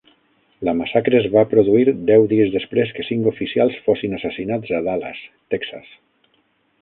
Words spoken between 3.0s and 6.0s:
cinc oficials fossin assassinats a Dallas, Texas.